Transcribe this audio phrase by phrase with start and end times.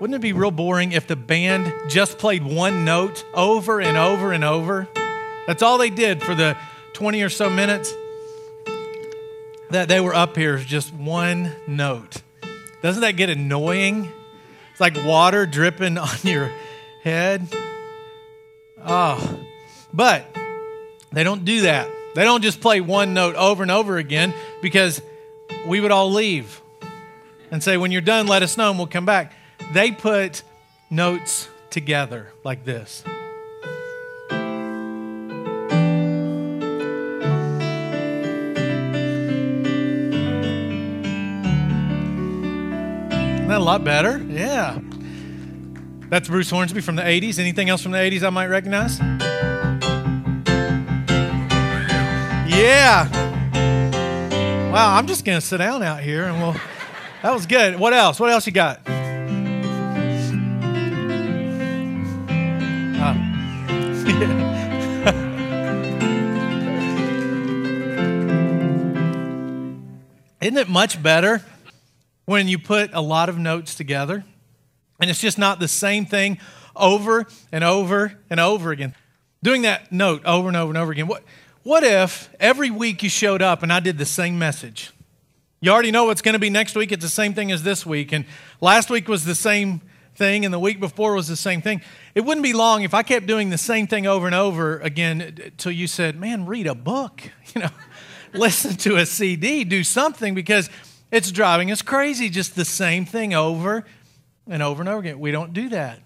[0.00, 4.32] wouldn't it be real boring if the band just played one note over and over
[4.32, 4.88] and over?
[5.46, 6.56] That's all they did for the
[6.92, 7.94] 20 or so minutes
[9.70, 12.22] that they were up here, just one note.
[12.82, 14.10] Doesn't that get annoying?
[14.72, 16.50] It's like water dripping on your
[17.02, 17.46] head.
[18.84, 19.40] Oh,
[19.92, 20.26] but
[21.10, 21.88] they don't do that.
[22.14, 25.00] They don't just play one note over and over again because
[25.66, 26.60] we would all leave
[27.50, 29.32] and say, when you're done, let us know and we'll come back.
[29.72, 30.42] They put
[30.90, 33.02] notes together like this.
[43.46, 44.18] Isn't that a lot better?
[44.28, 44.78] Yeah.
[46.08, 47.38] That's Bruce Hornsby from the 80s.
[47.38, 48.98] Anything else from the 80s I might recognize?
[52.48, 53.10] Yeah.
[54.72, 56.56] Wow, I'm just going to sit down out here and we'll.
[57.22, 57.78] That was good.
[57.78, 58.20] What else?
[58.20, 58.80] What else you got?
[70.46, 71.42] Isn't it much better
[72.24, 74.24] when you put a lot of notes together
[75.00, 76.38] and it's just not the same thing
[76.76, 78.94] over and over and over again?
[79.42, 81.08] Doing that note over and over and over again.
[81.08, 81.24] What,
[81.64, 84.92] what if every week you showed up and I did the same message?
[85.60, 86.92] You already know what's going to be next week.
[86.92, 88.12] It's the same thing as this week.
[88.12, 88.24] And
[88.60, 89.80] last week was the same
[90.14, 91.80] thing, and the week before was the same thing.
[92.14, 95.20] It wouldn't be long if I kept doing the same thing over and over again
[95.20, 97.20] until you said, Man, read a book.
[97.54, 97.70] You know,
[98.38, 100.70] listen to a CD, do something because
[101.10, 102.28] it's driving us crazy.
[102.28, 103.84] Just the same thing over
[104.46, 105.20] and over and over again.
[105.20, 106.00] We don't do that.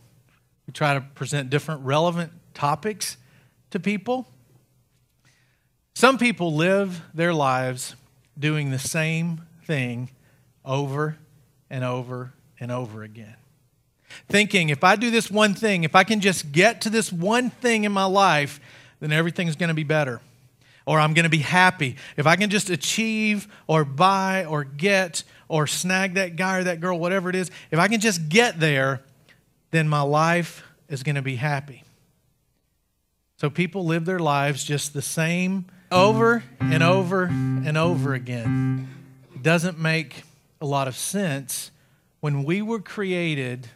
[0.67, 3.17] We try to present different relevant topics
[3.71, 4.29] to people.
[5.95, 7.95] Some people live their lives
[8.39, 10.11] doing the same thing
[10.65, 11.17] over
[11.69, 13.37] and over and over again.
[14.29, 17.51] Thinking, if I do this one thing, if I can just get to this one
[17.51, 18.61] thing in my life,
[19.01, 20.21] then everything's going to be better.
[20.87, 21.97] Or I'm going to be happy.
[22.17, 26.81] If I can just achieve or buy or get or snag that guy or that
[26.81, 29.03] girl, whatever it is, if I can just get there,
[29.71, 31.85] then my life is going to be happy.
[33.37, 38.89] So people live their lives just the same over and over and over again
[39.35, 40.23] It doesn't make
[40.61, 41.71] a lot of sense
[42.21, 43.69] when we were created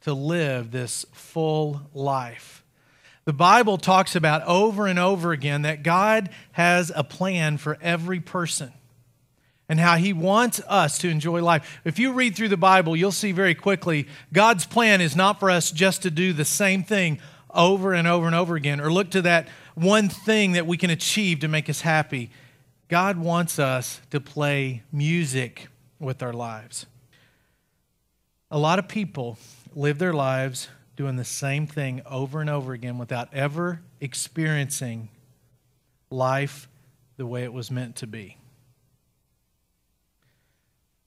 [0.00, 2.59] to live this full life.
[3.30, 8.18] The Bible talks about over and over again that God has a plan for every
[8.18, 8.72] person
[9.68, 11.78] and how He wants us to enjoy life.
[11.84, 15.48] If you read through the Bible, you'll see very quickly God's plan is not for
[15.48, 17.20] us just to do the same thing
[17.54, 20.90] over and over and over again or look to that one thing that we can
[20.90, 22.32] achieve to make us happy.
[22.88, 25.68] God wants us to play music
[26.00, 26.86] with our lives.
[28.50, 29.38] A lot of people
[29.72, 30.66] live their lives
[31.00, 35.08] doing the same thing over and over again without ever experiencing
[36.10, 36.68] life
[37.16, 38.36] the way it was meant to be.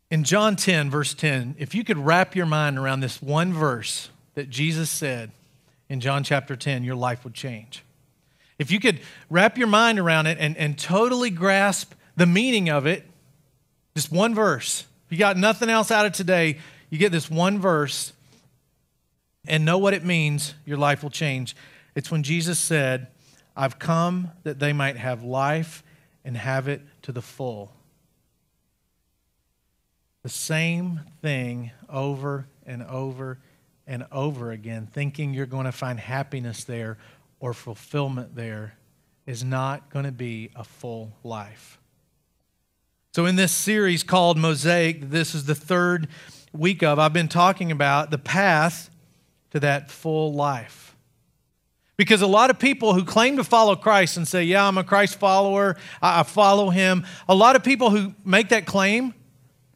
[0.10, 4.10] In John 10, verse 10, if you could wrap your mind around this one verse
[4.34, 5.30] that Jesus said
[5.90, 7.84] in John chapter 10, your life would change.
[8.58, 9.00] If you could
[9.30, 13.06] wrap your mind around it and, and totally grasp the meaning of it,
[13.96, 14.88] just one verse.
[15.06, 16.58] If you got nothing else out of today,
[16.90, 18.12] you get this one verse
[19.48, 21.56] and know what it means, your life will change.
[21.96, 23.08] It's when Jesus said,
[23.56, 25.84] I've come that they might have life
[26.26, 27.72] and have it to the full.
[30.24, 33.40] The same thing over and over
[33.86, 36.98] and over again, thinking you're going to find happiness there
[37.40, 38.76] or fulfillment there
[39.26, 41.78] is not going to be a full life.
[43.14, 46.08] So, in this series called Mosaic, this is the third
[46.54, 48.90] week of, I've been talking about the path
[49.54, 50.96] to that full life.
[51.96, 54.84] Because a lot of people who claim to follow Christ and say, Yeah, I'm a
[54.84, 59.14] Christ follower, I follow him, a lot of people who make that claim,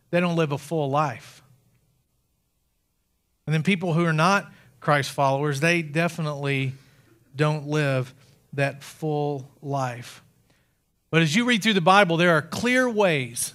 [0.09, 1.43] they don't live a full life.
[3.45, 6.73] And then people who are not Christ followers, they definitely
[7.35, 8.13] don't live
[8.53, 10.23] that full life.
[11.11, 13.53] But as you read through the Bible, there are clear ways,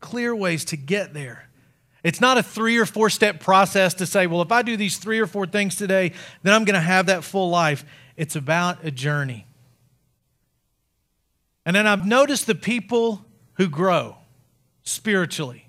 [0.00, 1.48] clear ways to get there.
[2.02, 4.96] It's not a three or four step process to say, well, if I do these
[4.96, 6.12] three or four things today,
[6.42, 7.84] then I'm going to have that full life.
[8.16, 9.46] It's about a journey.
[11.64, 14.16] And then I've noticed the people who grow
[14.82, 15.68] spiritually,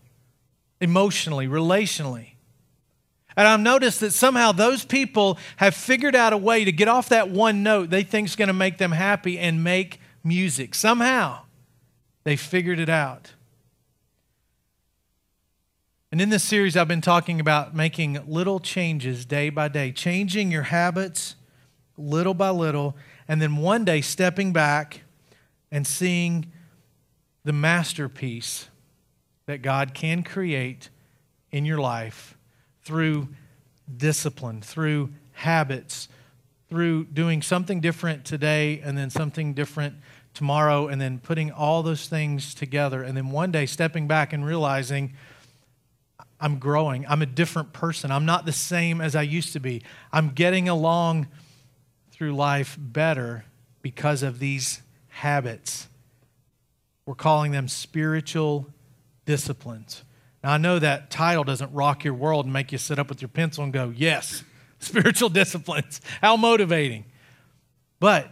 [0.82, 2.34] emotionally, relationally,
[3.36, 7.10] and I've noticed that somehow those people have figured out a way to get off
[7.10, 10.76] that one note they think is going to make them happy and make music.
[10.76, 11.42] Somehow
[12.24, 13.34] they figured it out.
[16.14, 20.52] And in this series, I've been talking about making little changes day by day, changing
[20.52, 21.36] your habits
[21.98, 22.96] little by little,
[23.28, 25.02] and then one day stepping back
[25.72, 26.52] and seeing
[27.44, 28.68] the masterpiece
[29.48, 30.92] that God can create
[31.50, 32.38] in your life
[32.84, 33.30] through
[33.98, 36.10] discipline, through habits,
[36.70, 39.96] through doing something different today and then something different
[40.36, 44.46] tomorrow, and then putting all those things together, and then one day stepping back and
[44.46, 45.12] realizing
[46.44, 47.06] I'm growing.
[47.08, 48.12] I'm a different person.
[48.12, 49.82] I'm not the same as I used to be.
[50.12, 51.28] I'm getting along
[52.12, 53.46] through life better
[53.82, 55.88] because of these habits.
[57.06, 58.68] We're calling them spiritual
[59.26, 60.04] disciplines.
[60.44, 63.22] Now, I know that title doesn't rock your world and make you sit up with
[63.22, 64.44] your pencil and go, yes,
[64.80, 66.02] spiritual disciplines.
[66.20, 67.06] How motivating.
[68.02, 68.30] But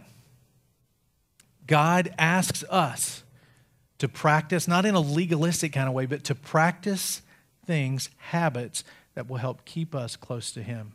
[1.66, 3.22] God asks us
[3.96, 7.22] to practice, not in a legalistic kind of way, but to practice
[7.72, 8.84] things, habits
[9.14, 10.92] that will help keep us close to Him.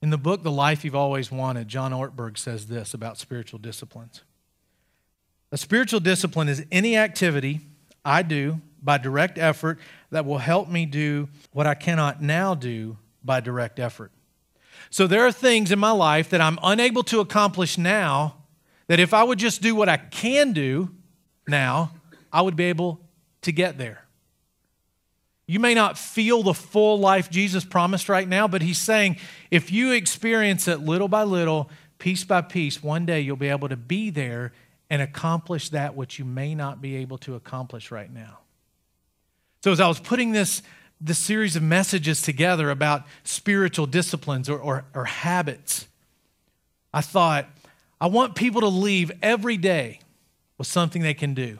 [0.00, 4.22] In the book, The Life You've Always Wanted, John Ortberg says this about spiritual disciplines.
[5.50, 7.62] A spiritual discipline is any activity
[8.04, 9.80] I do by direct effort
[10.12, 14.12] that will help me do what I cannot now do by direct effort.
[14.88, 18.36] So there are things in my life that I'm unable to accomplish now
[18.86, 20.90] that if I would just do what I can do
[21.48, 21.90] now,
[22.32, 23.00] I would be able
[23.42, 24.03] to get there.
[25.46, 29.18] You may not feel the full life Jesus promised right now, but he's saying
[29.50, 33.68] if you experience it little by little, piece by piece, one day you'll be able
[33.68, 34.52] to be there
[34.88, 38.38] and accomplish that which you may not be able to accomplish right now.
[39.62, 40.62] So, as I was putting this,
[41.00, 45.88] this series of messages together about spiritual disciplines or, or, or habits,
[46.92, 47.48] I thought,
[48.00, 50.00] I want people to leave every day
[50.58, 51.58] with something they can do.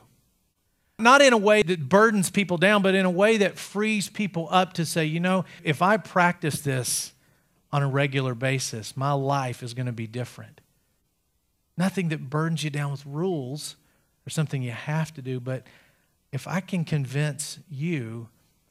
[0.99, 4.49] Not in a way that burdens people down, but in a way that frees people
[4.51, 7.13] up to say, you know, if I practice this
[7.73, 10.61] on a regular basis, my life is going to be different.
[11.77, 13.75] Nothing that burdens you down with rules
[14.25, 15.67] or something you have to do, but
[16.31, 18.29] if I can convince you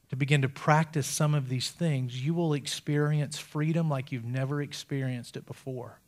[0.09, 4.61] to begin to practice some of these things, you will experience freedom like you've never
[4.61, 5.99] experienced it before.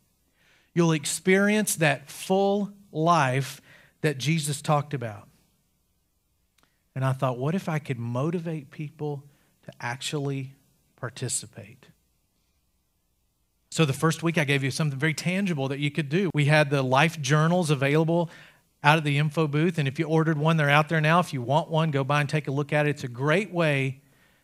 [0.73, 3.62] You'll experience that full life
[4.01, 5.27] that Jesus talked about.
[6.95, 9.24] And I thought, what if I could motivate people
[9.65, 10.53] to actually
[10.95, 11.88] participate?
[13.69, 16.31] So, the first week I gave you something very tangible that you could do.
[16.33, 18.30] We had the life journals available
[18.86, 19.77] out of the info booth.
[19.77, 21.19] And if you ordered one, they're out there now.
[21.19, 22.92] If you want one, go by and take a look at it.
[22.92, 24.00] It's a great way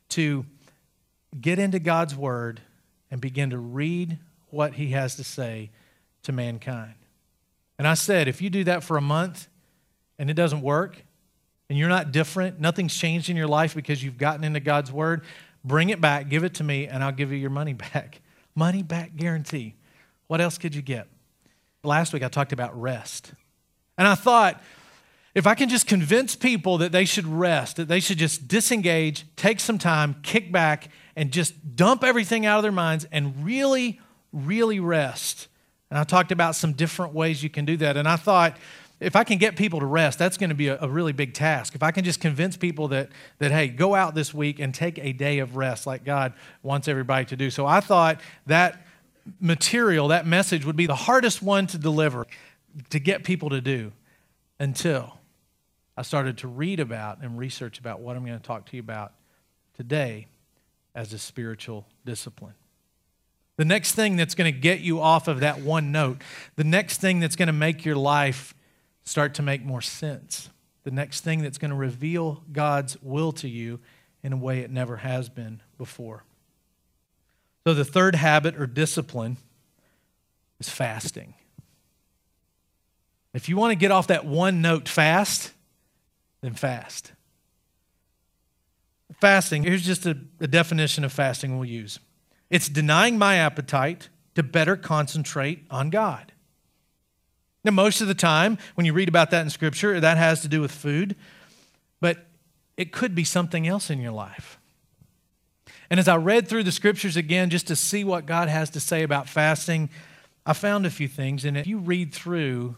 [0.09, 0.45] to
[1.39, 2.59] get into God's Word
[3.09, 4.17] and begin to read
[4.49, 5.69] what He has to say
[6.23, 6.95] to mankind.
[7.77, 9.47] And I said, if you do that for a month
[10.19, 11.05] and it doesn't work,
[11.71, 15.21] and you're not different, nothing's changed in your life because you've gotten into God's word,
[15.63, 18.19] bring it back, give it to me, and I'll give you your money back.
[18.53, 19.75] Money back guarantee.
[20.27, 21.07] What else could you get?
[21.81, 23.31] Last week I talked about rest.
[23.97, 24.61] And I thought,
[25.33, 29.23] if I can just convince people that they should rest, that they should just disengage,
[29.37, 34.01] take some time, kick back, and just dump everything out of their minds and really,
[34.33, 35.47] really rest.
[35.89, 37.95] And I talked about some different ways you can do that.
[37.95, 38.57] And I thought,
[39.01, 41.33] if I can get people to rest, that's going to be a, a, really big
[41.33, 41.73] task.
[41.73, 43.09] If I can just convince people that,
[43.39, 46.87] that, hey, go out this week and take a day of rest like God wants
[46.87, 47.49] everybody to do.
[47.49, 48.85] So I thought that
[49.39, 52.27] material, that message would be the hardest one to deliver,
[52.91, 53.91] to get people to do
[54.59, 55.17] until
[55.97, 58.81] I started to read about and research about what I'm going to talk to you
[58.81, 59.13] about
[59.75, 60.27] today
[60.93, 62.53] as a spiritual discipline.
[63.57, 66.21] The next thing that's going to get you off of that one note,
[66.55, 68.53] the next thing that's going to make your life
[69.03, 70.49] start to make more sense.
[70.83, 73.79] The next thing that's going to reveal God's will to you
[74.23, 76.23] in a way it never has been before.
[77.63, 79.37] So, the third habit or discipline
[80.59, 81.35] is fasting.
[83.33, 85.53] If you want to get off that one note fast,
[86.41, 87.13] then fast.
[89.19, 91.99] Fasting, here's just a, a definition of fasting we'll use
[92.49, 96.30] it's denying my appetite to better concentrate on God.
[97.63, 100.47] Now, most of the time, when you read about that in Scripture, that has to
[100.47, 101.15] do with food,
[101.99, 102.25] but
[102.75, 104.57] it could be something else in your life.
[105.89, 108.79] And as I read through the Scriptures again, just to see what God has to
[108.79, 109.89] say about fasting,
[110.45, 111.45] I found a few things.
[111.45, 112.75] And if you read through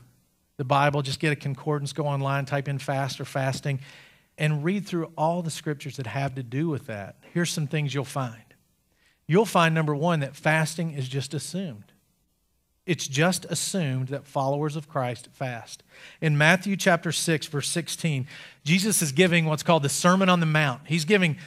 [0.57, 3.79] the Bible, just get a concordance, go online, type in fast or fasting,
[4.37, 7.93] and read through all the Scriptures that have to do with that, here's some things
[7.93, 8.41] you'll find.
[9.27, 11.92] You'll find, number one, that fasting is just assumed.
[12.85, 15.83] It's just assumed that followers of Christ fast.
[16.19, 18.27] In Matthew chapter 6, verse 16,
[18.65, 20.81] Jesus is giving what's called the Sermon on the Mount.
[20.85, 21.37] He's giving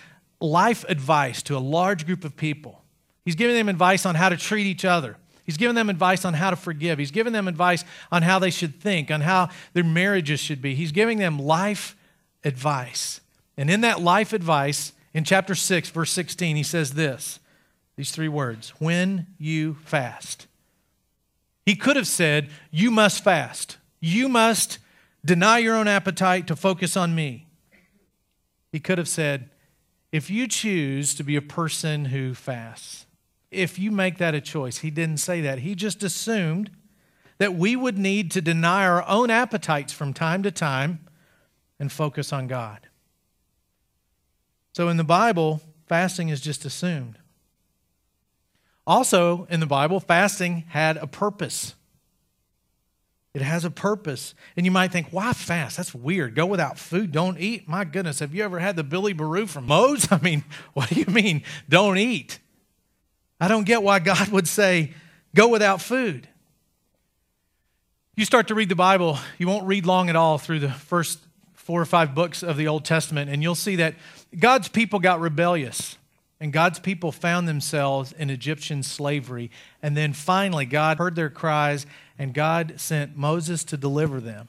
[0.40, 2.82] life advice to a large group of people.
[3.24, 5.16] He's giving them advice on how to treat each other.
[5.44, 6.98] He's giving them advice on how to forgive.
[6.98, 10.74] He's giving them advice on how they should think, on how their marriages should be.
[10.74, 11.96] He's giving them life
[12.44, 13.20] advice.
[13.56, 17.40] And in that life advice, in chapter 6, verse 16, he says this
[17.96, 20.46] these three words when you fast.
[21.66, 23.76] He could have said, You must fast.
[24.00, 24.78] You must
[25.24, 27.48] deny your own appetite to focus on me.
[28.70, 29.50] He could have said,
[30.12, 33.06] If you choose to be a person who fasts,
[33.50, 35.58] if you make that a choice, he didn't say that.
[35.58, 36.70] He just assumed
[37.38, 41.00] that we would need to deny our own appetites from time to time
[41.78, 42.88] and focus on God.
[44.72, 47.18] So in the Bible, fasting is just assumed.
[48.86, 51.74] Also, in the Bible, fasting had a purpose.
[53.34, 54.34] It has a purpose.
[54.56, 55.76] And you might think, why fast?
[55.76, 56.34] That's weird.
[56.34, 57.68] Go without food, don't eat.
[57.68, 60.08] My goodness, have you ever had the Billy Barou from Moe's?
[60.10, 62.38] I mean, what do you mean, don't eat?
[63.40, 64.94] I don't get why God would say,
[65.34, 66.28] go without food.
[68.14, 71.18] You start to read the Bible, you won't read long at all through the first
[71.52, 73.96] four or five books of the Old Testament, and you'll see that
[74.38, 75.98] God's people got rebellious.
[76.40, 79.50] And God's people found themselves in Egyptian slavery.
[79.82, 81.86] And then finally, God heard their cries,
[82.18, 84.48] and God sent Moses to deliver them.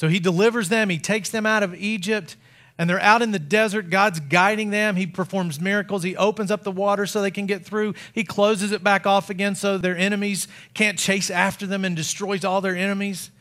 [0.00, 2.36] So he delivers them, he takes them out of Egypt,
[2.76, 3.90] and they're out in the desert.
[3.90, 4.94] God's guiding them.
[4.94, 6.04] He performs miracles.
[6.04, 7.94] He opens up the water so they can get through.
[8.12, 12.44] He closes it back off again so their enemies can't chase after them and destroys
[12.44, 13.32] all their enemies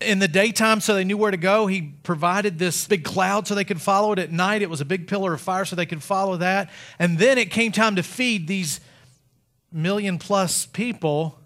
[0.00, 3.54] in the daytime so they knew where to go he provided this big cloud so
[3.54, 5.86] they could follow it at night it was a big pillar of fire so they
[5.86, 8.80] could follow that and then it came time to feed these
[9.72, 11.38] million plus people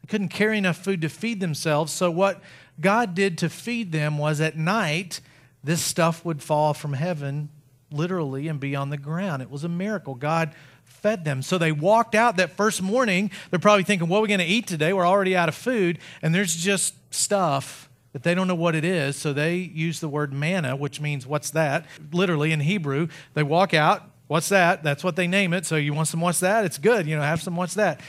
[0.00, 2.40] they couldn't carry enough food to feed themselves so what
[2.80, 5.20] god did to feed them was at night
[5.64, 7.48] this stuff would fall from heaven
[7.90, 11.42] literally and be on the ground it was a miracle god fed them.
[11.42, 13.30] So they walked out that first morning.
[13.50, 14.92] They're probably thinking, what are we going to eat today?
[14.92, 15.98] We're already out of food.
[16.22, 20.08] And there's just stuff but they don't know what it is, so they use the
[20.08, 21.86] word manna, which means what's that?
[22.12, 24.82] Literally in Hebrew, they walk out, what's that?
[24.82, 25.66] That's what they name it.
[25.66, 26.64] So you want some what's that?
[26.64, 28.00] It's good, you know, have some what's that.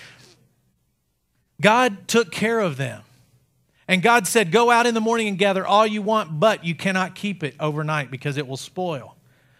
[1.61, 3.01] God took care of them.
[3.87, 6.75] And God said, Go out in the morning and gather all you want, but you
[6.75, 9.15] cannot keep it overnight because it will spoil.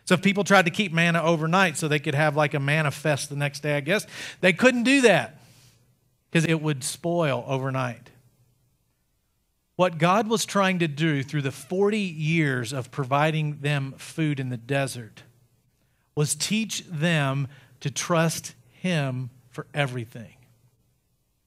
[0.06, 2.92] So if people tried to keep manna overnight so they could have like a manna
[2.92, 4.06] fest the next day, I guess,
[4.40, 5.42] they couldn't do that
[6.30, 8.10] because it would spoil overnight.
[9.80, 14.50] What God was trying to do through the 40 years of providing them food in
[14.50, 15.24] the desert
[16.16, 17.48] was teach them
[17.80, 20.34] to trust Him for everything.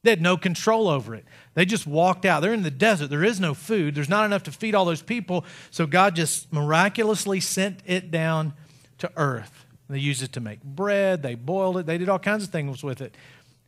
[0.03, 1.27] They had no control over it.
[1.53, 2.41] They just walked out.
[2.41, 3.11] They're in the desert.
[3.11, 3.95] There is no food.
[3.95, 5.45] There's not enough to feed all those people.
[5.71, 8.55] So God just miraculously sent it down
[8.97, 9.67] to earth.
[9.91, 11.23] They used it to make bread.
[11.23, 11.85] They boiled it.
[11.85, 13.15] They did all kinds of things with it.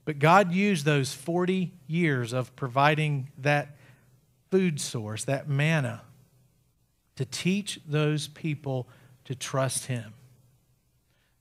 [0.06, 3.76] But God used those 40 years of providing that
[4.54, 6.00] food source, that manna,
[7.16, 8.86] to teach those people
[9.24, 10.14] to trust Him.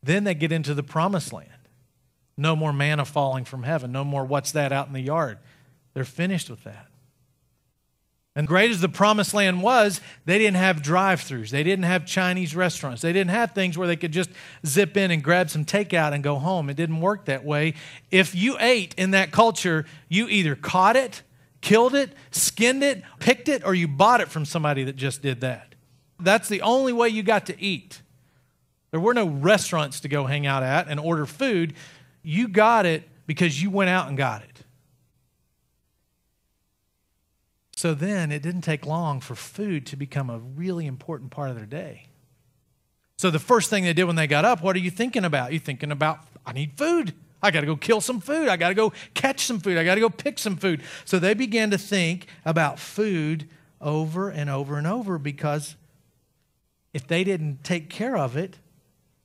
[0.02, 1.50] Then they get into the promised land.
[2.38, 3.92] No more manna falling from heaven.
[3.92, 5.38] No more what's that out in the yard.
[5.94, 6.88] They're finished with that.
[8.36, 11.52] And great as the promised land was, they didn't have drive throughs.
[11.52, 13.04] They didn't have Chinese restaurants.
[13.04, 14.32] They didn't have things where they could just
[14.66, 16.68] zip in and grab some takeout and go home.
[16.68, 17.76] It didn't work that way.
[18.10, 21.22] If you ate in that culture, you either caught it
[21.64, 25.42] killed it, skinned it, picked it, or you bought it from somebody that just did
[25.42, 25.74] that.
[26.20, 28.02] That's the only way you got to eat.
[28.92, 31.74] There were no restaurants to go hang out at and order food.
[32.22, 34.64] You got it because you went out and got it.
[37.76, 41.56] So then it didn't take long for food to become a really important part of
[41.56, 42.08] their day.
[43.18, 45.54] So the first thing they did when they got up, what are you thinking about?
[45.54, 47.14] You're thinking about, I need food.
[47.44, 48.48] I got to go kill some food.
[48.48, 49.78] I got to go catch some food.
[49.78, 50.82] I got to go pick some food.
[51.04, 53.50] So they began to think about food
[53.82, 55.76] over and over and over because
[56.94, 58.60] if they didn't take care of it,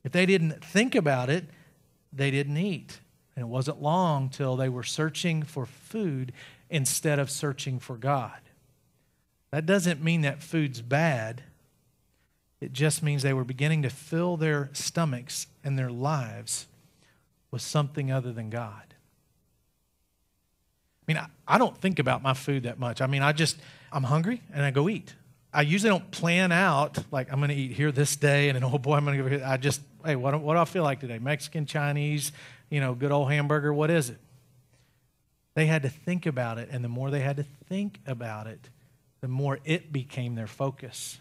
[0.02, 1.44] if they didn't think about it,
[2.12, 2.98] they didn't eat.
[3.36, 6.32] And it wasn't long till they were searching for food
[6.68, 8.40] instead of searching for God.
[9.52, 11.44] That doesn't mean that food's bad.
[12.60, 16.66] It just means they were beginning to fill their stomachs and their lives
[17.50, 18.82] with something other than God.
[21.02, 23.00] I mean, I, I don't think about my food that much.
[23.00, 23.56] I mean, I just,
[23.90, 25.14] I'm hungry and I go eat.
[25.52, 28.64] I usually don't plan out, like, I'm going to eat here this day, and then,
[28.64, 29.42] oh boy, I'm going to go here.
[29.44, 31.18] I just, hey, what, what do I feel like today?
[31.18, 32.32] Mexican, Chinese,
[32.68, 34.18] you know, good old hamburger, what is it?
[35.54, 38.68] They had to think about it, and the more they had to think about it,
[39.22, 41.18] the more it became their focus.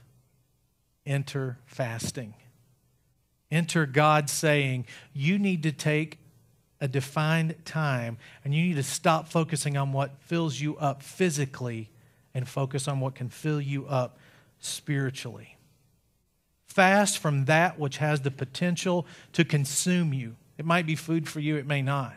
[1.06, 2.34] Enter fasting.
[3.52, 6.20] Enter God saying, you need to take
[6.80, 11.90] a defined time and you need to stop focusing on what fills you up physically
[12.34, 14.18] and focus on what can fill you up
[14.60, 15.58] spiritually.
[16.68, 20.36] Fast from that which has the potential to consume you.
[20.58, 22.16] It might be food for you, it may not.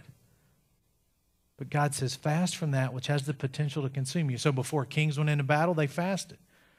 [1.57, 4.39] But God says, fast from that which has the potential to consume you.
[4.39, 6.39] So before kings went into battle, they fasted.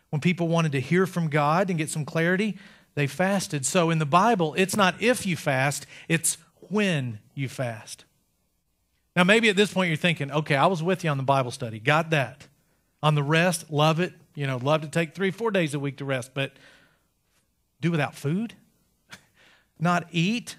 [0.10, 2.58] When people wanted to hear from God and get some clarity,
[2.96, 3.66] they fasted.
[3.66, 6.38] So in the Bible, it's not if you fast, it's
[6.70, 8.06] when you fast.
[9.16, 11.52] Now, maybe at this point you're thinking, okay, I was with you on the Bible
[11.52, 12.48] study, got that.
[13.04, 14.14] On the rest, love it.
[14.36, 16.54] You know, love to take three, four days a week to rest, but
[17.82, 18.54] do without food?
[19.80, 20.58] Not eat?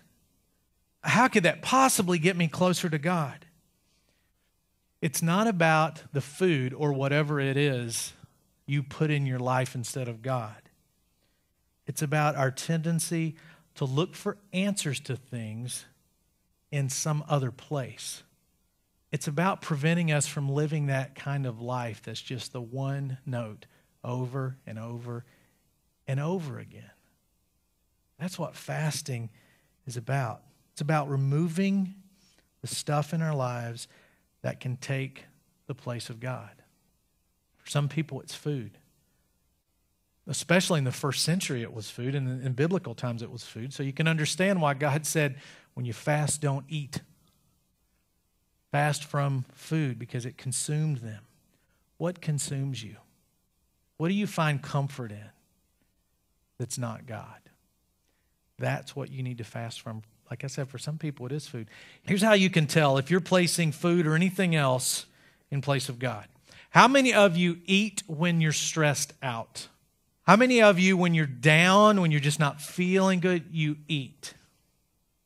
[1.03, 3.47] How could that possibly get me closer to God?
[5.01, 8.13] It's not about the food or whatever it is
[8.67, 10.62] you put in your life instead of God.
[11.87, 13.37] It's about our tendency
[13.75, 15.87] to look for answers to things
[16.71, 18.23] in some other place.
[19.11, 23.67] It's about preventing us from living that kind of life that's just the one note
[24.03, 25.25] over and over
[26.07, 26.91] and over again.
[28.19, 29.31] That's what fasting
[29.87, 30.43] is about.
[30.73, 31.95] It's about removing
[32.63, 33.89] the stuff in our lives
[34.43, 35.27] that can take
[35.67, 36.51] the place of God.
[37.59, 38.79] For some people, it's food.
[40.29, 43.73] Especially in the first century, it was food, and in biblical times, it was food.
[43.73, 45.37] So you can understand why God said,
[45.75, 47.01] when you fast, don't eat.
[48.71, 51.25] Fast from food because it consumed them.
[51.99, 52.97] What consumes you?
[53.97, 55.31] What do you find comfort in
[56.59, 57.41] that's not God?
[58.59, 60.03] That's what you need to fast from.
[60.31, 61.69] Like I said, for some people, it is food.
[62.03, 65.07] Here's how you can tell if you're placing food or anything else
[65.51, 66.27] in place of God.
[66.71, 69.69] How many of you eat when you're stressed out?
[70.25, 74.35] How many of you, when you're down, when you're just not feeling good, you eat?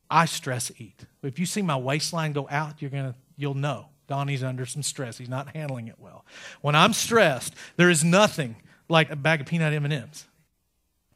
[0.09, 1.05] I stress eat.
[1.21, 5.17] If you see my waistline go out, you're gonna you'll know Donnie's under some stress.
[5.17, 6.25] He's not handling it well.
[6.61, 8.55] When I'm stressed, there is nothing
[8.89, 10.25] like a bag of peanut M&Ms.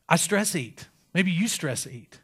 [0.08, 0.88] I stress eat.
[1.14, 2.20] Maybe you stress eat.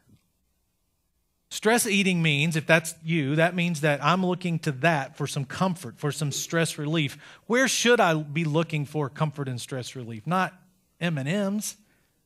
[1.50, 5.46] Stress eating means, if that's you, that means that I'm looking to that for some
[5.46, 7.16] comfort, for some stress relief.
[7.46, 10.26] Where should I be looking for comfort and stress relief?
[10.26, 10.52] Not
[11.00, 11.76] M&Ms,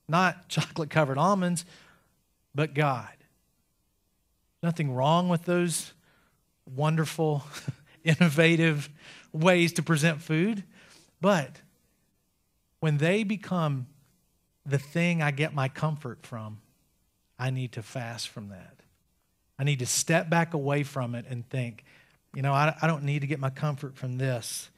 [0.09, 1.65] not chocolate covered almonds,
[2.55, 3.09] but God.
[4.63, 5.93] Nothing wrong with those
[6.67, 7.45] wonderful,
[8.05, 8.89] innovative
[9.33, 10.63] ways to present food,
[11.21, 11.61] but
[12.81, 13.87] when they become
[14.67, 16.61] the thing I get my comfort from,
[17.39, 18.81] I need to fast from that.
[19.59, 21.85] I need to step back away from it and think,
[22.35, 24.71] you know, I, I don't need to get my comfort from this.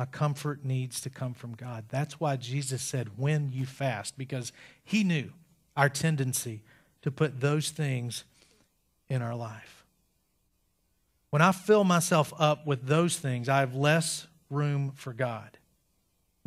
[0.00, 1.84] My comfort needs to come from God.
[1.90, 4.50] That's why Jesus said, when you fast, because
[4.82, 5.30] he knew
[5.76, 6.62] our tendency
[7.02, 8.24] to put those things
[9.10, 9.84] in our life.
[11.28, 15.58] When I fill myself up with those things, I have less room for God.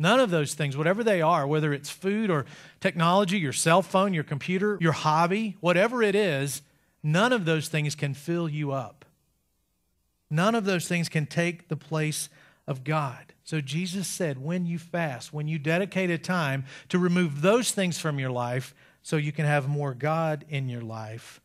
[0.00, 2.46] None of those things, whatever they are, whether it's food or
[2.80, 6.60] technology, your cell phone, your computer, your hobby, whatever it is,
[7.04, 9.04] none of those things can fill you up.
[10.28, 12.28] None of those things can take the place
[12.66, 13.34] of God.
[13.44, 17.98] So Jesus said, when you fast, when you dedicate a time to remove those things
[17.98, 21.40] from your life so you can have more God in your life,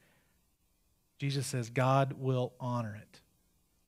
[1.17, 3.19] Jesus says God will honor it.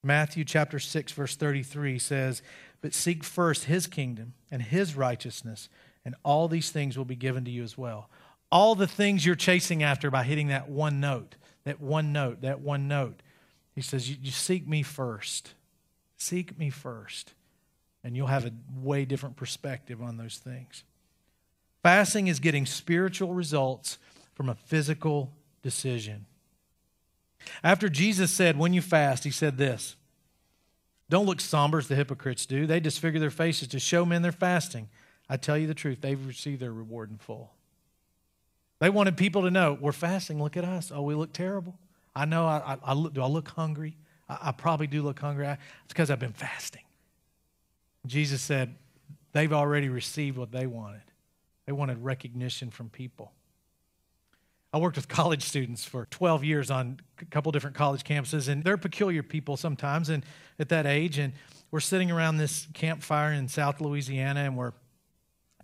[0.04, 2.41] Matthew chapter 6 verse 33 says,
[2.82, 5.70] "But seek first his kingdom and his righteousness,
[6.04, 8.10] and all these things will be given to you as well."
[8.52, 12.60] All the things you're chasing after by hitting that one note, that one note, that
[12.60, 13.22] one note.
[13.74, 15.54] He says, you, you seek me first.
[16.22, 17.34] Seek me first
[18.04, 20.84] and you'll have a way different perspective on those things.
[21.82, 23.98] Fasting is getting spiritual results
[24.36, 26.28] from a physical decision.
[27.64, 29.96] After Jesus said, When you fast, he said this
[31.10, 32.68] Don't look somber as the hypocrites do.
[32.68, 34.90] They disfigure their faces to show men they're fasting.
[35.28, 37.52] I tell you the truth, they've received their reward in full.
[38.78, 40.40] They wanted people to know, We're fasting.
[40.40, 40.92] Look at us.
[40.94, 41.80] Oh, we look terrible.
[42.16, 42.46] I know.
[42.46, 43.98] I, I, I look, do I look hungry?
[44.41, 45.48] I, probably do look hungry.
[45.48, 46.84] It's because I've been fasting.
[48.06, 48.76] Jesus said
[49.34, 51.02] they've already received what they wanted.
[51.65, 53.32] They wanted recognition from people.
[54.74, 58.63] I worked with college students for 12 years on a couple different college campuses, and
[58.63, 60.24] they're peculiar people sometimes and
[60.60, 61.17] at that age.
[61.17, 61.34] And
[61.72, 64.74] we're sitting around this campfire in South Louisiana, and we're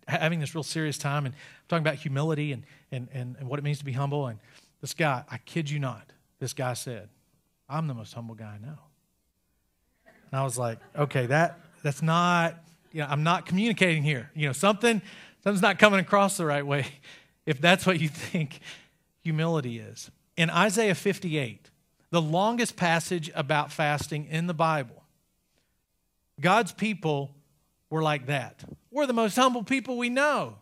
[0.08, 3.60] having this real serious time and I'm talking about humility and, and, and, and what
[3.60, 4.28] it means to be humble.
[4.28, 4.40] And
[4.82, 7.10] this guy, I kid you not, this guy said,
[7.70, 8.78] I'm the most humble guy I know.
[10.32, 12.56] And I was like, okay, that that's not,
[12.92, 14.30] you know, I'm not communicating here.
[14.36, 15.02] You know, something,
[15.44, 16.86] something's not coming across the right way
[17.46, 18.60] if that's what you think
[19.24, 20.10] humility is.
[20.38, 21.70] in Isaiah 58,
[22.12, 25.04] the longest passage about fasting in the Bible,
[26.40, 27.36] God's people
[27.90, 28.64] were like that.
[28.92, 30.56] We're the most humble people we know.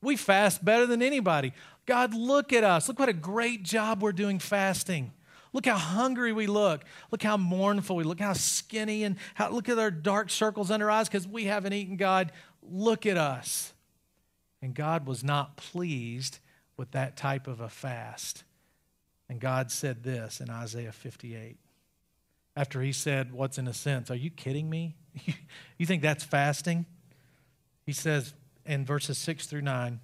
[0.00, 1.52] We fast better than anybody.
[1.86, 2.88] God, look at us.
[2.88, 5.12] Look what a great job we're doing fasting.
[5.54, 6.84] Look how hungry we look.
[7.12, 10.86] Look how mournful we look, how skinny, and how, look at our dark circles under
[10.86, 11.96] our eyes because we haven't eaten.
[11.96, 13.72] God, look at us.
[14.60, 16.40] And God was not pleased
[16.76, 18.42] with that type of a fast.
[19.28, 21.56] And God said this in Isaiah 58.
[22.56, 24.10] After he said, What's in a sense?
[24.10, 24.96] Are you kidding me?
[25.78, 26.84] you think that's fasting?
[27.86, 28.34] He says
[28.66, 30.00] in verses 6 through 9,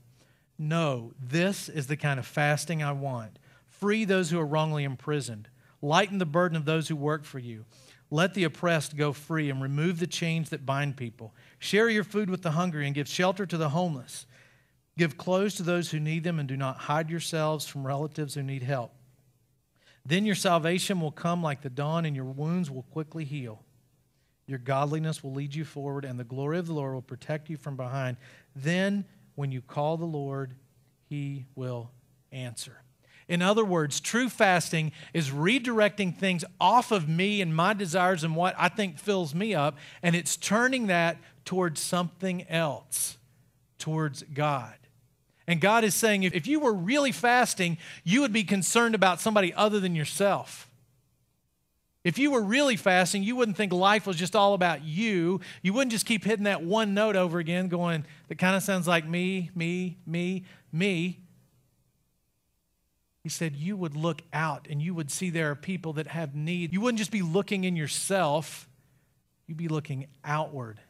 [0.58, 3.38] No, this is the kind of fasting I want.
[3.80, 5.48] Free those who are wrongly imprisoned,
[5.80, 7.64] lighten the burden of those who work for you.
[8.10, 11.34] Let the oppressed go free and remove the chains that bind people.
[11.58, 14.26] Share your food with the hungry and give shelter to the homeless.
[14.98, 18.42] Give clothes to those who need them and do not hide yourselves from relatives who
[18.42, 18.92] need help.
[20.04, 23.62] Then your salvation will come like the dawn, and your wounds will quickly heal.
[24.46, 27.56] Your godliness will lead you forward, and the glory of the Lord will protect you
[27.56, 28.16] from behind.
[28.56, 29.04] Then,
[29.36, 30.54] when you call the Lord,
[31.08, 31.92] he will
[32.32, 32.82] answer.
[33.30, 38.34] In other words, true fasting is redirecting things off of me and my desires and
[38.34, 43.18] what I think fills me up, and it's turning that towards something else,
[43.78, 44.74] towards God.
[45.46, 49.54] And God is saying, if you were really fasting, you would be concerned about somebody
[49.54, 50.68] other than yourself.
[52.02, 55.40] If you were really fasting, you wouldn't think life was just all about you.
[55.62, 58.88] You wouldn't just keep hitting that one note over again, going, that kind of sounds
[58.88, 61.20] like me, me, me, me.
[63.22, 66.34] He said, You would look out and you would see there are people that have
[66.34, 66.72] need.
[66.72, 68.68] You wouldn't just be looking in yourself,
[69.46, 70.80] you'd be looking outward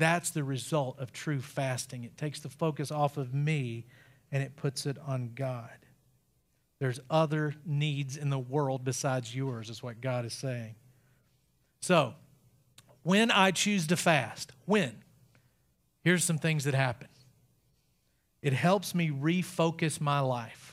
[0.00, 2.04] that's the result of true fasting.
[2.04, 3.86] It takes the focus off of me
[4.32, 5.70] and it puts it on God.
[6.80, 10.74] There's other needs in the world besides yours, is what God is saying.
[11.82, 12.14] So,
[13.02, 15.02] when I choose to fast, when?
[16.02, 17.08] Here's some things that happen
[18.42, 20.69] it helps me refocus my life,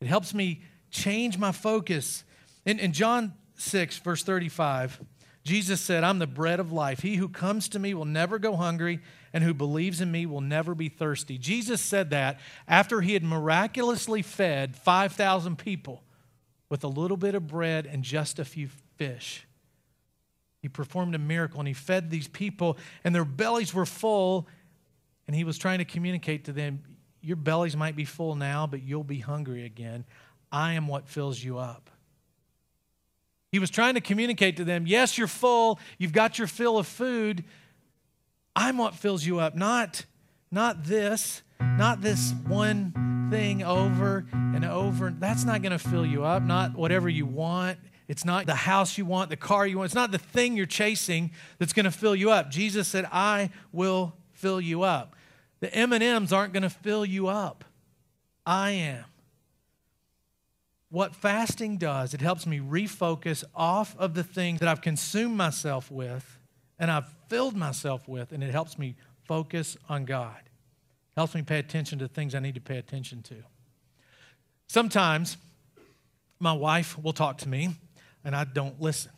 [0.00, 2.24] it helps me change my focus.
[2.64, 5.00] In, in John 6, verse 35,
[5.44, 7.00] Jesus said, I'm the bread of life.
[7.00, 9.00] He who comes to me will never go hungry,
[9.32, 11.38] and who believes in me will never be thirsty.
[11.38, 16.02] Jesus said that after he had miraculously fed 5,000 people
[16.68, 19.46] with a little bit of bread and just a few fish.
[20.60, 24.46] He performed a miracle and he fed these people, and their bellies were full.
[25.26, 26.82] And he was trying to communicate to them,
[27.22, 30.04] Your bellies might be full now, but you'll be hungry again.
[30.50, 31.90] I am what fills you up.
[33.52, 36.86] He was trying to communicate to them yes, you're full, you've got your fill of
[36.86, 37.44] food.
[38.54, 40.04] I'm what fills you up, not,
[40.50, 45.14] not this, not this one thing over and over.
[45.16, 47.78] That's not going to fill you up, not whatever you want.
[48.08, 49.86] It's not the house you want, the car you want.
[49.86, 52.50] It's not the thing you're chasing that's going to fill you up.
[52.50, 55.14] Jesus said, "I will fill you up."
[55.60, 57.64] The M&Ms aren't going to fill you up.
[58.44, 59.04] I am
[60.90, 65.90] what fasting does, it helps me refocus off of the things that I've consumed myself
[65.90, 66.38] with
[66.78, 70.38] and I've filled myself with, and it helps me focus on God.
[70.38, 73.34] It helps me pay attention to things I need to pay attention to.
[74.66, 75.36] Sometimes
[76.38, 77.76] my wife will talk to me
[78.24, 79.12] and I don't listen.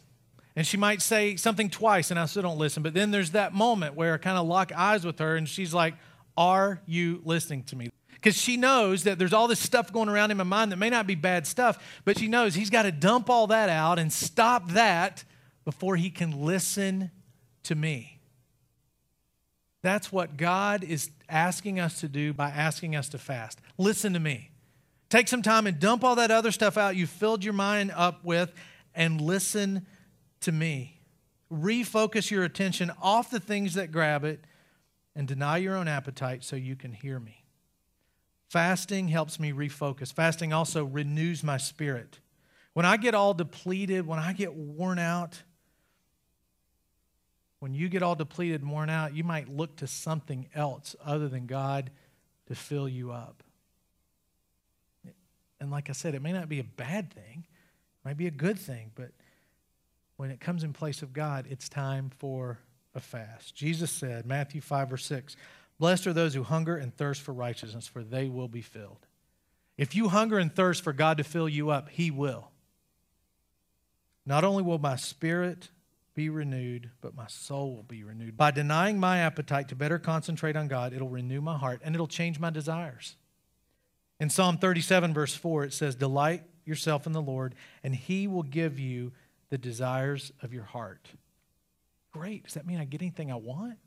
[0.56, 2.82] And she might say something twice and I still don't listen.
[2.82, 5.72] But then there's that moment where I kind of lock eyes with her and she's
[5.72, 5.94] like,
[6.36, 7.90] Are you listening to me?
[8.22, 10.88] because she knows that there's all this stuff going around in my mind that may
[10.88, 14.12] not be bad stuff, but she knows he's got to dump all that out and
[14.12, 15.24] stop that
[15.64, 17.10] before he can listen
[17.64, 18.20] to me.
[19.82, 23.60] That's what God is asking us to do by asking us to fast.
[23.76, 24.50] Listen to me.
[25.10, 28.24] Take some time and dump all that other stuff out you filled your mind up
[28.24, 28.52] with
[28.94, 29.84] and listen
[30.42, 31.00] to me.
[31.52, 34.44] Refocus your attention off the things that grab it
[35.14, 37.44] and deny your own appetite so you can hear me.
[38.48, 40.12] Fasting helps me refocus.
[40.12, 42.18] Fasting also renews my spirit.
[42.74, 45.42] When I get all depleted, when I get worn out,
[47.60, 51.28] when you get all depleted and worn out, you might look to something else other
[51.28, 51.90] than God
[52.46, 53.42] to fill you up.
[55.60, 58.32] And like I said, it may not be a bad thing, it might be a
[58.32, 59.12] good thing, but
[60.16, 62.58] when it comes in place of God, it's time for
[62.94, 63.54] a fast.
[63.54, 65.36] Jesus said, Matthew 5 or 6,
[65.78, 69.06] Blessed are those who hunger and thirst for righteousness, for they will be filled.
[69.76, 72.50] If you hunger and thirst for God to fill you up, He will.
[74.24, 75.70] Not only will my spirit
[76.14, 78.36] be renewed, but my soul will be renewed.
[78.36, 82.06] By denying my appetite to better concentrate on God, it'll renew my heart and it'll
[82.06, 83.16] change my desires.
[84.20, 88.44] In Psalm 37, verse 4, it says, Delight yourself in the Lord, and he will
[88.44, 89.12] give you
[89.50, 91.08] the desires of your heart.
[92.12, 92.44] Great.
[92.44, 93.78] Does that mean I get anything I want?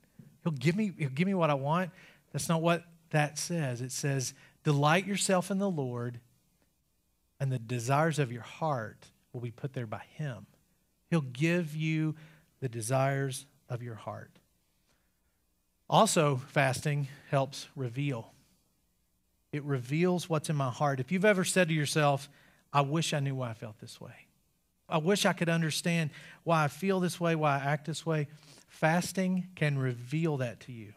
[0.43, 1.91] He'll give me, he'll give me what I want.
[2.33, 3.81] That's not what that says.
[3.81, 4.33] It says,
[4.63, 6.19] Delight yourself in the Lord,
[7.39, 10.47] and the desires of your heart will be put there by him.
[11.09, 12.15] He'll give you
[12.61, 14.31] the desires of your heart.
[15.89, 18.33] Also, fasting helps reveal.
[19.51, 20.99] It reveals what's in my heart.
[20.99, 22.27] If you've ever said to yourself,
[22.73, 24.24] I wish I knew why I felt this way.
[24.87, 26.11] I wish I could understand
[26.43, 28.27] why I feel this way, why I act this way.
[28.67, 30.93] Fasting can reveal that to you.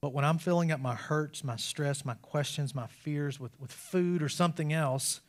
[0.00, 3.72] But when I'm filling up my hurts, my stress, my questions, my fears with, with
[3.72, 5.20] food or something else,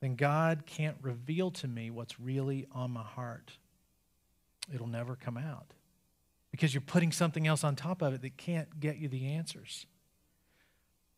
[0.00, 3.52] then God can't reveal to me what's really on my heart.
[4.72, 5.74] It'll never come out
[6.50, 9.86] because you're putting something else on top of it that can't get you the answers.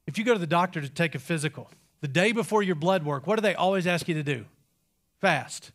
[0.06, 3.04] If you go to the doctor to take a physical, the day before your blood
[3.04, 4.46] work, what do they always ask you to do?
[5.20, 5.72] Fast.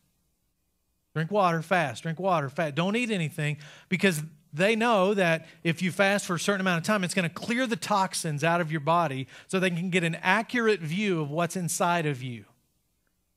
[1.16, 2.04] Drink water, fast.
[2.04, 2.76] Drink water, fast.
[2.76, 3.56] Don't eat anything
[3.88, 7.28] because they know that if you fast for a certain amount of time, it's going
[7.28, 11.22] to clear the toxins out of your body so they can get an accurate view
[11.22, 12.44] of what's inside of you,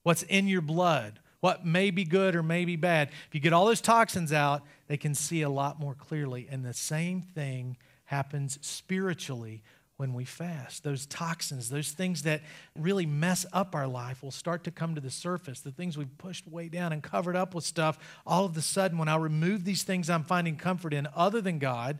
[0.02, 3.10] what's in your blood, what may be good or may be bad.
[3.28, 6.48] If you get all those toxins out, they can see a lot more clearly.
[6.50, 9.62] And the same thing happens spiritually
[9.98, 10.84] when we fast.
[10.84, 12.42] Those toxins, those things that
[12.76, 15.60] really mess up our life will start to come to the surface.
[15.60, 18.96] The things we've pushed way down and covered up with stuff, all of a sudden,
[18.96, 21.98] when I remove these things I'm finding comfort in other than God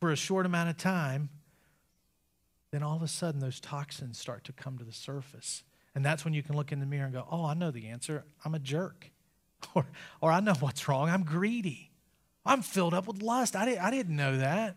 [0.00, 1.28] for a short amount of time,
[2.70, 5.64] then all of a sudden those toxins start to come to the surface.
[5.94, 7.88] And that's when you can look in the mirror and go, oh, I know the
[7.88, 8.24] answer.
[8.44, 9.10] I'm a jerk.
[9.74, 9.86] Or,
[10.20, 11.08] or I know what's wrong.
[11.08, 11.90] I'm greedy.
[12.44, 13.56] I'm filled up with lust.
[13.56, 14.76] I, didn't, I didn't know that.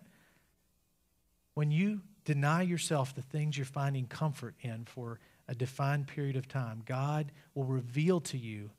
[1.56, 6.46] When you deny yourself the things you're finding comfort in for a defined period of
[6.46, 8.70] time, God will reveal to you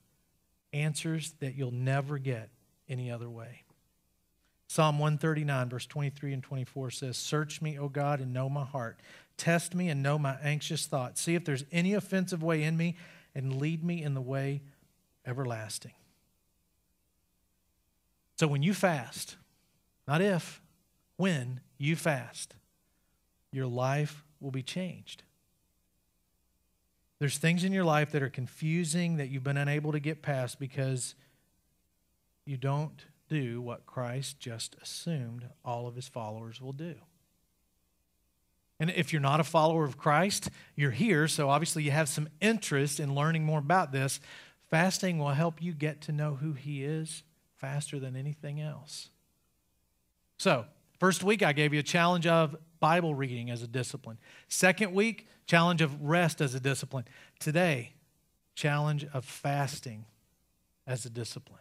[0.75, 2.51] answers that you'll never get
[2.91, 3.63] any other way.
[4.67, 9.01] Psalm 139, verse 23 and 24 says, Search me, O God, and know my heart.
[9.39, 11.23] Test me and know my anxious thoughts.
[11.23, 12.97] See if there's any offensive way in me,
[13.35, 14.61] and lead me in the way
[15.25, 15.93] everlasting.
[18.37, 19.37] So when you fast,
[20.07, 20.61] not if,
[21.17, 22.55] when you fast,
[23.53, 25.23] your life will be changed.
[27.19, 30.61] There's things in your life that are confusing that you've been unable to get past
[30.61, 31.15] because
[32.45, 36.95] you don't do what Christ just assumed all of his followers will do.
[38.81, 42.29] And if you're not a follower of Christ, you're here, so obviously you have some
[42.41, 44.21] interest in learning more about this.
[44.71, 47.25] Fasting will help you get to know who he is
[47.57, 49.11] faster than anything else.
[50.39, 50.67] So,
[50.99, 54.19] first week I gave you a challenge of Bible reading as a discipline.
[54.49, 57.05] Second week, challenge of rest as a discipline.
[57.41, 57.93] Today,
[58.55, 60.05] challenge of fasting
[60.87, 61.61] as a discipline.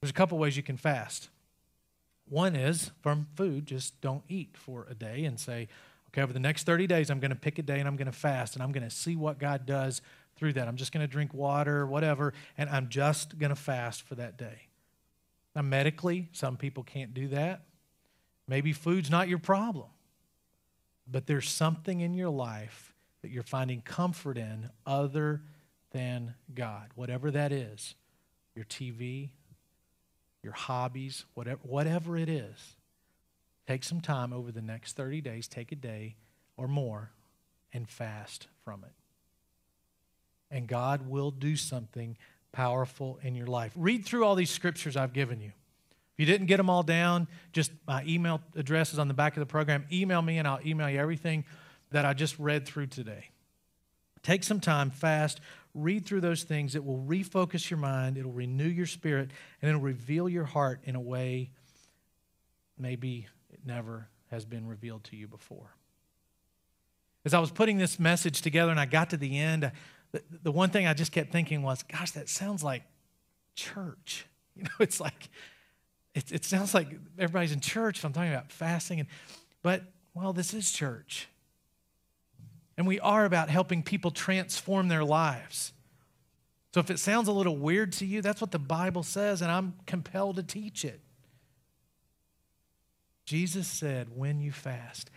[0.00, 1.28] There's a couple ways you can fast.
[2.28, 5.68] One is from food, just don't eat for a day and say,
[6.08, 8.06] okay, over the next 30 days, I'm going to pick a day and I'm going
[8.06, 10.00] to fast and I'm going to see what God does
[10.36, 10.68] through that.
[10.68, 14.38] I'm just going to drink water, whatever, and I'm just going to fast for that
[14.38, 14.68] day.
[15.54, 17.62] Now, medically, some people can't do that.
[18.50, 19.86] Maybe food's not your problem,
[21.08, 25.42] but there's something in your life that you're finding comfort in other
[25.92, 27.94] than God, whatever that is
[28.56, 29.28] your TV,
[30.42, 32.74] your hobbies, whatever, whatever it is.
[33.68, 36.16] Take some time over the next 30 days, take a day
[36.56, 37.12] or more,
[37.72, 38.92] and fast from it.
[40.50, 42.16] And God will do something
[42.50, 43.70] powerful in your life.
[43.76, 45.52] Read through all these scriptures I've given you.
[46.20, 49.40] You didn't get them all down, just my email address is on the back of
[49.40, 49.86] the program.
[49.90, 51.46] Email me and I'll email you everything
[51.92, 53.30] that I just read through today.
[54.22, 55.40] Take some time, fast,
[55.72, 56.74] read through those things.
[56.74, 59.30] It will refocus your mind, it'll renew your spirit,
[59.62, 61.52] and it'll reveal your heart in a way
[62.76, 65.74] maybe it never has been revealed to you before.
[67.24, 69.72] As I was putting this message together and I got to the end,
[70.12, 72.82] the, the one thing I just kept thinking was, gosh, that sounds like
[73.54, 74.26] church.
[74.56, 75.30] You know, it's like,
[76.14, 79.00] it, it sounds like everybody's in church if I'm talking about fasting.
[79.00, 79.08] And,
[79.62, 81.28] but, well, this is church.
[82.76, 85.72] And we are about helping people transform their lives.
[86.72, 89.50] So if it sounds a little weird to you, that's what the Bible says, and
[89.50, 91.00] I'm compelled to teach it.
[93.24, 95.10] Jesus said, when you fast.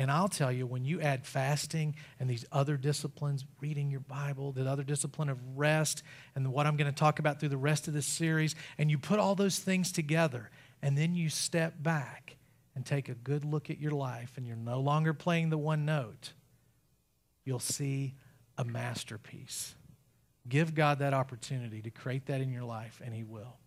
[0.00, 4.50] And I'll tell you, when you add fasting and these other disciplines, reading your Bible,
[4.50, 6.02] the other discipline of rest,
[6.34, 8.96] and what I'm going to talk about through the rest of this series, and you
[8.96, 10.48] put all those things together,
[10.80, 12.38] and then you step back
[12.74, 15.84] and take a good look at your life, and you're no longer playing the one
[15.84, 16.32] note
[17.44, 18.14] you'll see
[18.56, 19.74] a masterpiece.
[20.48, 23.58] Give God that opportunity to create that in your life, and He will.